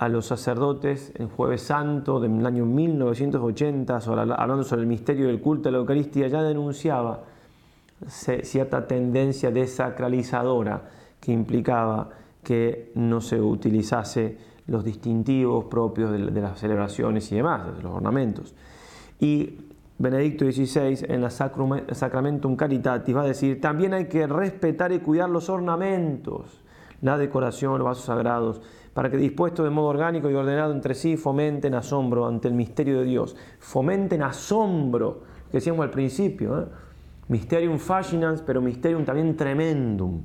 [0.00, 5.64] a los sacerdotes en Jueves Santo del año 1980, hablando sobre el misterio del culto
[5.68, 7.24] de la Eucaristía, ya denunciaba
[8.08, 10.88] cierta tendencia desacralizadora
[11.20, 12.08] que implicaba
[12.42, 18.54] que no se utilizase los distintivos propios de, las celebraciones y demás, de los ornamentos.
[19.20, 19.58] Y
[19.98, 25.28] Benedicto XVI en la Sacramentum Caritatis va a decir, también hay que respetar y cuidar
[25.28, 26.62] los ornamentos,
[27.02, 31.16] la decoración, los vasos sagrados, para que dispuestos de modo orgánico y ordenado entre sí
[31.16, 33.36] fomenten asombro ante el misterio de Dios.
[33.58, 36.66] Fomenten asombro, que decíamos al principio, ¿eh?
[37.28, 40.24] Mysterium fascinans, pero Mysterium también tremendum.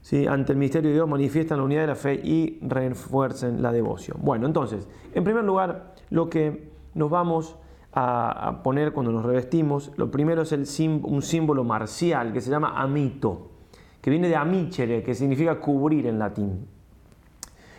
[0.00, 0.26] ¿Sí?
[0.26, 4.16] Ante el misterio de Dios manifiestan la unidad de la fe y refuercen la devoción.
[4.22, 7.56] Bueno, entonces, en primer lugar, lo que nos vamos
[7.92, 13.50] a, poner cuando nos revestimos, lo primero es un símbolo marcial que se llama amito,
[14.00, 16.77] que viene de amichere, que significa cubrir en latín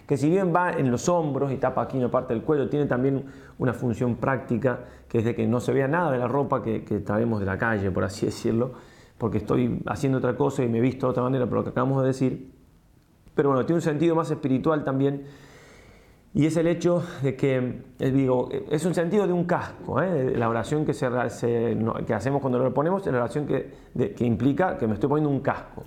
[0.09, 2.87] que si bien va en los hombros y tapa aquí una parte del cuello, tiene
[2.87, 3.25] también
[3.59, 6.79] una función práctica, que es de que no se vea nada de la ropa que,
[7.05, 8.71] traemos de la calle, por así decirlo,
[9.19, 11.69] porque estoy haciendo otra cosa y me he visto de otra manera por lo que
[11.69, 12.51] acabamos de decir.
[13.35, 15.25] Pero bueno, tiene un sentido más espiritual también,
[16.33, 20.33] y es el hecho de que, eh, digo, es un sentido de un casco, ¿eh?
[20.35, 21.07] la oración que, se,
[22.07, 23.71] que hacemos cuando lo ponemos es la oración que,
[24.15, 25.83] que implica que me estoy poniendo un casco.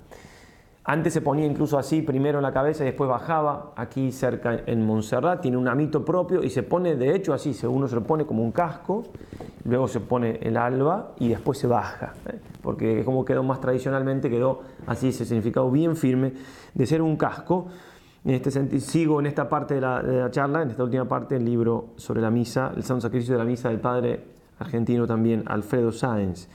[0.85, 4.85] Antes se ponía incluso así, primero en la cabeza y después bajaba, aquí cerca en
[4.85, 8.25] Montserrat, tiene un amito propio y se pone de hecho así, uno se lo pone
[8.25, 9.03] como un casco,
[9.63, 12.37] luego se pone el alba y después se baja, ¿eh?
[12.61, 16.33] porque como quedó más tradicionalmente, quedó así ese significado bien firme
[16.73, 17.67] de ser un casco.
[18.25, 21.05] En este sentido, sigo en esta parte de la, de la charla, en esta última
[21.05, 24.23] parte, el libro sobre la misa, el Santo Sacrificio de la Misa del Padre
[24.59, 26.49] argentino también, Alfredo Sáenz.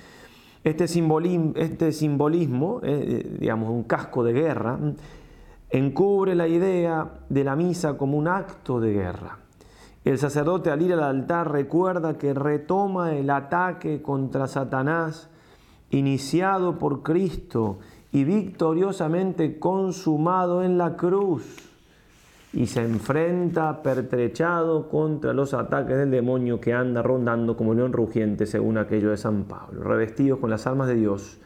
[0.64, 4.79] Este, este, simbolismo, eh, eh, digamos, un casco de guerra,
[5.71, 9.38] encubre la idea de la misa como un acto de guerra.
[10.05, 15.29] El sacerdote al ir al altar recuerda que retoma el ataque contra Satanás
[15.90, 17.79] iniciado por Cristo
[18.11, 21.67] y victoriosamente consumado en la cruz
[22.52, 28.46] y se enfrenta pertrechado contra los ataques del demonio que anda rondando como león rugiente,
[28.46, 31.38] según aquello de San Pablo, revestidos con las armas de Dios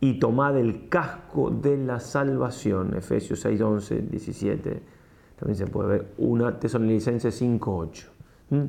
[0.00, 4.82] y tomad el casco de la salvación, Efesios 6, 11, 17,
[5.38, 8.08] también se puede ver, una Tesalonicenses 5, 8.
[8.50, 8.56] ¿Mm?
[8.56, 8.68] Eh,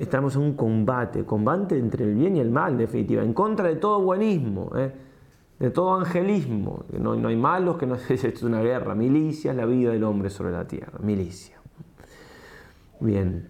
[0.00, 3.68] estamos en un combate, combate entre el bien y el mal, en definitiva, en contra
[3.68, 4.70] de todo buenismo.
[4.76, 4.92] ¿eh?
[5.58, 6.84] De todo angelismo.
[6.98, 8.94] No, no hay malos, que no es, una guerra.
[8.94, 10.98] Milicia es la vida del hombre sobre la tierra.
[11.00, 11.60] Milicia.
[13.00, 13.48] Bien.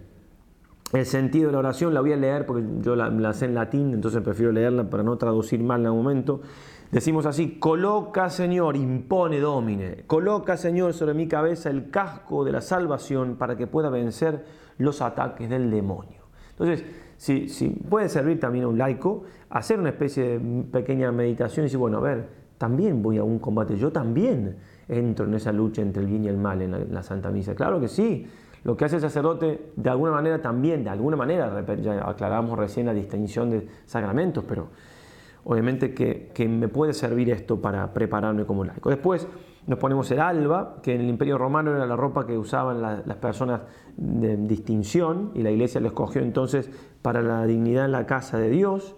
[0.91, 3.93] El sentido de la oración la voy a leer porque yo la, sé en latín,
[3.93, 6.41] entonces prefiero leerla para no traducir mal en algún momento.
[6.91, 12.61] Decimos así, coloca Señor, impone domine, coloca Señor sobre mi cabeza el casco de la
[12.61, 14.43] salvación para que pueda vencer
[14.79, 16.23] los ataques del demonio.
[16.49, 16.83] Entonces,
[17.19, 21.65] si, si puede servir también a un laico hacer una especie de pequeña meditación y
[21.65, 24.55] decir, bueno, a ver, también voy a un combate, yo también
[24.87, 27.55] entro en esa lucha entre el bien y el mal en la, Santa Misa.
[27.55, 28.25] Claro que sí,
[28.63, 32.85] lo que hace el sacerdote de alguna manera también, de alguna manera, ya aclaramos recién
[32.85, 34.69] la distinción de sacramentos, pero
[35.43, 38.89] obviamente que, que me puede servir esto para prepararme como laico.
[38.89, 39.27] Después,
[39.67, 43.17] nos ponemos el alba, que en el Imperio Romano era la ropa que usaban las
[43.17, 43.61] personas
[43.97, 46.69] de distinción y la iglesia lo escogió entonces
[47.01, 48.95] para la dignidad en la casa de Dios.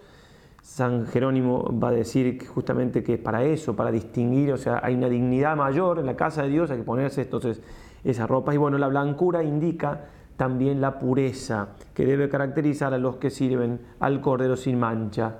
[0.61, 5.09] San Jerónimo va a decir justamente que para eso, para distinguir, o sea, hay una
[5.09, 7.61] dignidad mayor en la casa de Dios, hay que ponerse entonces
[8.03, 8.53] esa ropa.
[8.53, 10.01] Y bueno, la blancura indica
[10.37, 15.39] también la pureza que debe caracterizar a los que sirven al Cordero sin mancha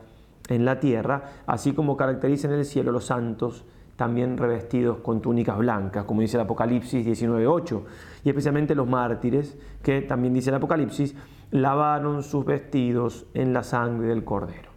[0.50, 3.64] en la tierra, así como caracteriza en el cielo los santos
[3.96, 7.82] también revestidos con túnicas blancas, como dice el Apocalipsis 19.8,
[8.24, 11.16] y especialmente los mártires, que también dice el Apocalipsis,
[11.52, 14.72] lavaron sus vestidos en la sangre del Cordero.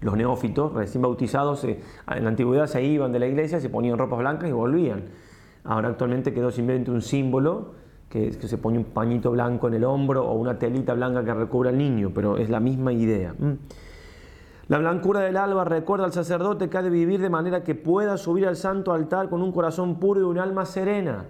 [0.00, 4.18] Los neófitos, recién bautizados, en la antigüedad se iban de la iglesia, se ponían ropas
[4.18, 5.04] blancas y volvían.
[5.64, 7.72] Ahora actualmente quedó simplemente un símbolo,
[8.10, 11.32] que, que se pone un pañito blanco en el hombro o una telita blanca que
[11.32, 13.34] recubra al niño, pero es la misma idea.
[14.66, 18.16] La blancura del alba recuerda al sacerdote que ha de vivir de manera que pueda
[18.16, 21.26] subir al santo altar con un corazón puro y un alma serena.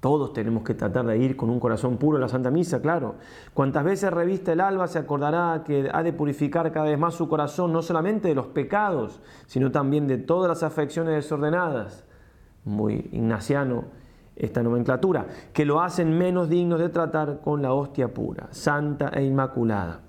[0.00, 3.14] Todos tenemos que tratar de ir con un corazón puro a la Santa Misa, claro.
[3.54, 7.28] Cuantas veces revista el alba se acordará que ha de purificar cada vez más su
[7.28, 12.04] corazón, no solamente de los pecados, sino también de todas las afecciones desordenadas.
[12.64, 13.84] Muy ignaciano
[14.36, 19.24] esta nomenclatura, que lo hacen menos dignos de tratar con la hostia pura, santa e
[19.24, 20.00] inmaculada.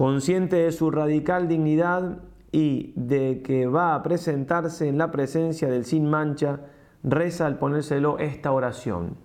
[0.00, 5.84] Consciente de su radical dignidad y de que va a presentarse en la presencia del
[5.84, 6.60] sin mancha,
[7.02, 9.18] reza al ponérselo esta oración.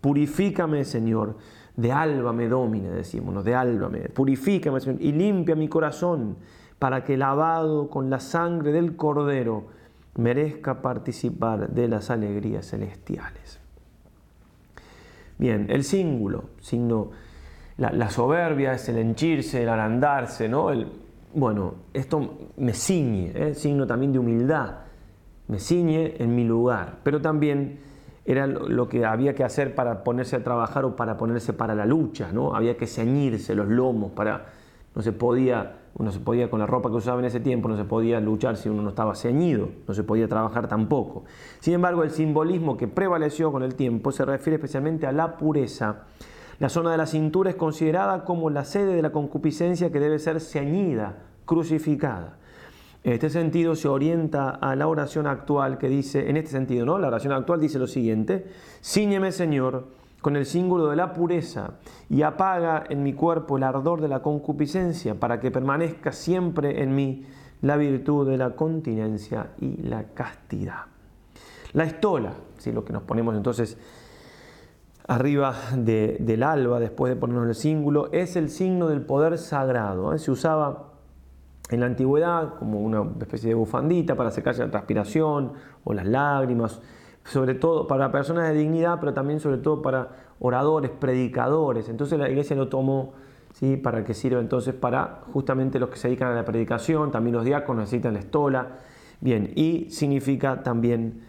[0.00, 1.36] Purifícame, Señor,
[1.74, 4.02] de alba me domine, decimos, de alba me.
[4.02, 6.36] Purifícame, Señor, y limpia mi corazón
[6.78, 9.64] para que lavado con la sangre del Cordero
[10.14, 13.58] merezca participar de las alegrías celestiales.
[15.38, 17.10] Bien, el símbolo, signo
[17.80, 20.70] la, soberbia, es el henchirse, el agrandarse, ¿no?
[20.70, 20.86] El,
[21.34, 23.54] bueno, esto me ciñe, ¿eh?
[23.54, 24.74] signo también de humildad,
[25.48, 27.80] me ciñe en mi lugar, pero también
[28.24, 31.86] era lo que había que hacer para ponerse a trabajar o para ponerse para la
[31.86, 32.54] lucha, ¿no?
[32.54, 34.46] Había que ceñirse los lomos para,
[34.94, 37.76] no se podía uno se podía, con la ropa que usaba en ese tiempo, no
[37.76, 41.24] se podía luchar si uno no estaba ceñido, no se podía trabajar tampoco.
[41.58, 46.04] Sin embargo, el simbolismo que prevaleció con el tiempo se refiere especialmente a la pureza.
[46.60, 50.18] La zona de la cintura es considerada como la sede de la concupiscencia que debe
[50.18, 52.36] ser ceñida, crucificada.
[53.02, 56.98] En este sentido se orienta a la oración actual que dice, en este sentido, ¿no?
[56.98, 58.46] La oración actual dice lo siguiente,
[58.84, 59.86] Cíñeme Señor
[60.20, 61.78] con el símbolo de la pureza
[62.10, 66.94] y apaga en mi cuerpo el ardor de la concupiscencia para que permanezca siempre en
[66.94, 67.24] mí
[67.62, 70.84] la virtud de la continencia y la castidad.
[71.72, 72.70] La estola, ¿sí?
[72.70, 73.78] lo que nos ponemos entonces
[75.10, 80.14] arriba del alba después de ponernos el símbolo, es el signo del poder sagrado.
[80.14, 80.20] ¿eh?
[80.20, 80.90] Se usaba
[81.68, 86.80] en la antigüedad como una especie de bufandita para secarse la transpiración o las lágrimas,
[87.24, 91.88] sobre todo para personas de dignidad, pero también sobre todo para oradores, predicadores.
[91.88, 93.14] Entonces la iglesia lo tomó
[93.54, 93.76] ¿sí?
[93.76, 97.44] para que sirva entonces para justamente los que se dedican a la predicación, también los
[97.44, 98.78] diáconos necesitan la estola.
[99.20, 101.22] Bien, y significa también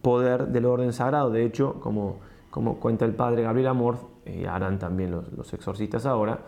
[0.00, 1.28] poder del orden sagrado.
[1.28, 2.20] De hecho, como,
[2.50, 6.40] como cuenta el padre Gabriel Amor, y harán también los, exorcistas ahora,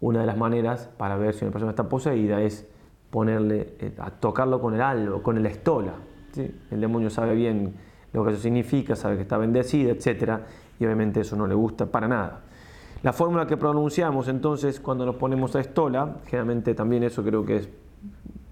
[0.00, 2.68] una de las maneras para ver si una persona está poseída es
[3.10, 5.94] ponerle, eh, a tocarlo con el algo, con el estola.
[6.36, 7.74] El demonio sabe bien
[8.12, 10.40] lo que eso significa, sabe que está bendecida, etc.
[10.80, 12.40] Y obviamente eso no le gusta para nada.
[13.02, 17.56] La fórmula que pronunciamos entonces cuando nos ponemos a estola, generalmente también eso creo que
[17.56, 17.68] es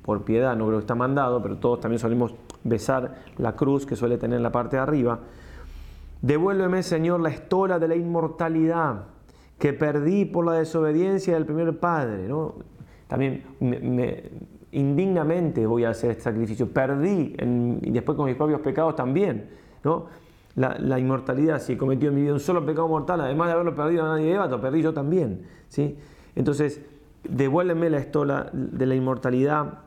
[0.03, 3.97] por piedad, no creo que está mandado, pero todos también solemos besar la cruz que
[3.97, 5.21] suele tener en la parte de arriba.
[6.23, 9.07] Devuélveme, Señor, la estola de la inmortalidad
[9.59, 12.29] que perdí por la desobediencia del primer padre.
[12.29, 12.55] ¿no?
[13.09, 14.31] También me,
[14.71, 16.69] indignamente voy a hacer este sacrificio.
[16.69, 17.37] Perdí,
[17.83, 19.51] y después con mis propios pecados también.
[19.83, 20.07] ¿no?
[20.55, 23.75] La, inmortalidad, si he cometido en mi vida un solo pecado mortal, además de haberlo
[23.75, 25.47] perdido a nadie de lo perdí yo también.
[25.69, 25.99] ¿sí?
[26.37, 26.81] Entonces,
[27.29, 29.81] devuélveme la estola de la inmortalidad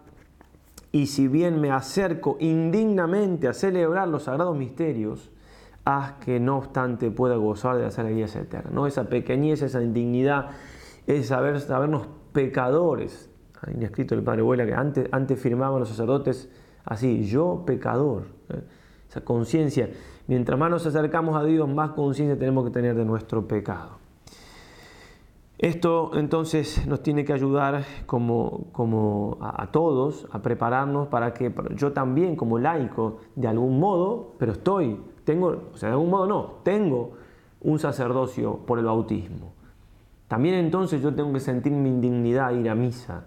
[0.92, 5.30] y si bien me acerco indignamente a celebrar los sagrados misterios,
[5.86, 8.72] haz que no obstante pueda gozar de la alegrías eterna.
[8.74, 8.88] ¿no?
[8.88, 10.50] Esa pequeñez, esa indignidad,
[11.08, 13.30] es saber, sabernos pecadores.
[13.62, 16.50] Hay escrito el Padre Abuela que antes, antes firmaban los sacerdotes
[16.84, 18.24] así, yo pecador.
[18.50, 18.62] ¿eh?
[19.08, 19.90] Esa conciencia.
[20.28, 24.00] Mientras más nos acercamos a Dios, más conciencia tenemos que tener de nuestro pecado.
[25.58, 31.94] Esto entonces nos tiene que ayudar como, como a, todos a prepararnos para que yo
[31.94, 36.54] también como laico, de algún modo, pero estoy tengo, o sea, de algún modo no,
[36.64, 37.14] tengo
[37.62, 39.54] un sacerdocio por el bautismo.
[40.28, 43.26] También entonces yo tengo que sentir mi indignidad ir a misa,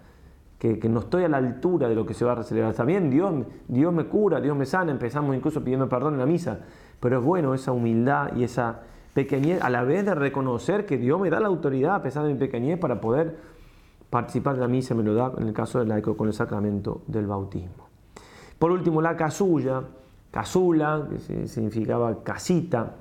[0.59, 2.75] que, no estoy a la altura de lo que se va a celebrar.
[2.75, 3.33] También Dios,
[3.69, 6.61] Dios me cura, Dios me sana, empezamos incluso pidiendo perdón en la misa,
[6.99, 8.81] pero es bueno esa humildad y esa
[9.15, 12.33] pequeñez, a la vez de reconocer que Dios me da la autoridad a pesar de
[12.33, 13.37] mi pequeñez para poder
[14.11, 17.03] participar de la misa, me lo da en el caso del laico con el sacramento
[17.07, 17.89] del bautismo.
[18.59, 19.83] Por último, la casulla
[20.31, 22.97] casula, que significaba casita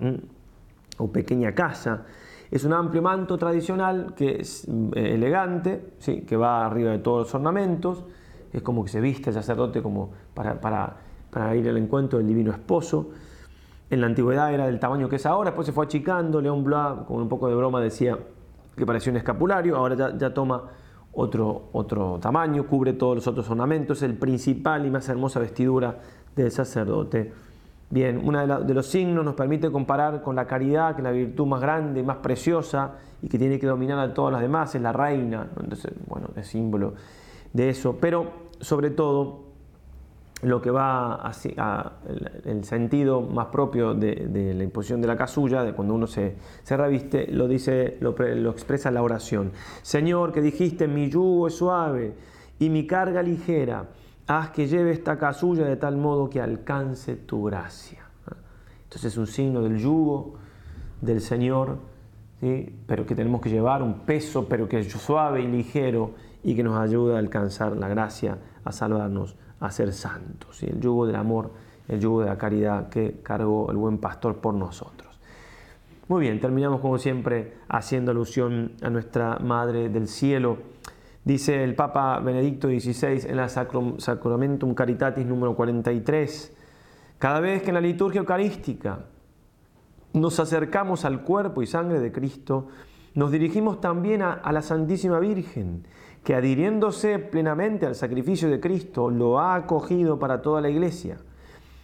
[0.97, 2.05] o pequeña casa.
[2.49, 6.21] Es un amplio manto tradicional que es eh, elegante, ¿sí?
[6.21, 8.05] que va arriba de todos los ornamentos,
[8.53, 12.51] es como que se viste el sacerdote como para, para, ir al encuentro del divino
[12.51, 13.09] esposo.
[13.89, 17.05] En la antigüedad era del tamaño que es ahora, después se fue achicando, León Blois,
[17.05, 18.17] con un poco de broma, decía
[18.75, 20.63] que parecía un escapulario, ahora ya, ya toma
[21.13, 25.99] otro, otro tamaño, cubre todos los otros ornamentos, el principal y más hermosa vestidura
[26.43, 27.33] del sacerdote.
[27.89, 31.45] Bien, uno de, los signos nos permite comparar con la caridad, que es la virtud
[31.45, 34.91] más grande, más preciosa y que tiene que dominar a todas las demás, es la
[34.91, 36.93] reina, entonces, bueno, es símbolo
[37.53, 39.47] de eso, pero sobre todo
[40.43, 41.91] lo que va a,
[42.45, 46.77] el sentido más propio de, la imposición de la casulla, de cuando uno se, se
[46.77, 49.51] reviste, lo dice, lo, lo expresa la oración.
[49.81, 52.13] Señor, que dijiste, mi yugo es suave
[52.59, 53.85] y mi carga ligera
[54.27, 58.05] haz que lleve esta casulla de tal modo que alcance tu gracia.
[58.83, 60.35] Entonces es un signo del yugo
[61.01, 61.77] del Señor,
[62.85, 66.11] pero que tenemos que llevar un peso, pero que es suave y ligero
[66.43, 70.61] y que nos ayuda a alcanzar la gracia, a salvarnos, a ser santos.
[70.63, 71.51] El yugo del amor,
[71.87, 75.07] el yugo de la caridad que cargó el buen pastor por nosotros.
[76.07, 80.57] Muy bien, terminamos como siempre haciendo alusión a nuestra Madre del Cielo
[81.27, 86.55] Dice el Papa Benedicto XVI en la Sacramentum Caritatis número 43,
[87.17, 88.99] cada vez que en la liturgia eucarística
[90.13, 92.69] nos acercamos al cuerpo y sangre de Cristo,
[93.13, 95.85] nos dirigimos también a, a, la Santísima Virgen,
[96.23, 101.17] que adhiriéndose plenamente al sacrificio de Cristo, lo ha acogido para toda la Iglesia.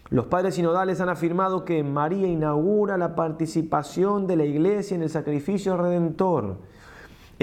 [0.10, 5.10] Los padres sinodales han afirmado que María inaugura la participación de la Iglesia en el
[5.10, 6.60] sacrificio redentor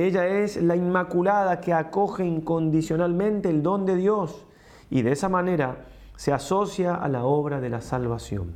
[0.07, 4.47] Ella es la Inmaculada que acoge incondicionalmente el don de Dios
[4.89, 5.85] y de esa manera
[6.17, 8.55] se asocia a la obra de la salvación.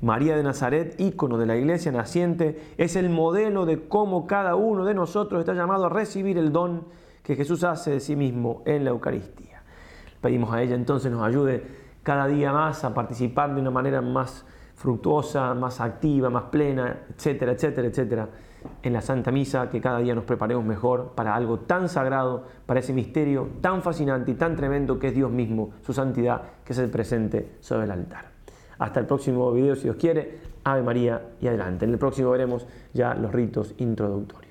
[0.00, 4.84] María de Nazaret, ícono de la iglesia naciente, es el modelo de cómo cada uno
[4.84, 6.84] de nosotros está llamado a recibir el don
[7.24, 9.64] que Jesús hace de sí mismo en la Eucaristía.
[10.20, 11.66] Pedimos a ella entonces nos ayude
[12.04, 14.44] cada día más a participar de una manera más
[14.76, 18.28] fructuosa, más activa, más plena, etcétera, etcétera, etcétera,
[18.82, 22.80] en la Santa Misa, que cada día nos preparemos mejor para algo tan sagrado, para
[22.80, 26.78] ese misterio tan fascinante y tan tremendo que es Dios mismo, su santidad, que es
[26.78, 28.26] el presente sobre el altar.
[28.78, 31.84] Hasta el próximo video, si Dios quiere, Ave María y adelante.
[31.84, 34.45] En el próximo veremos ya los ritos introductorios.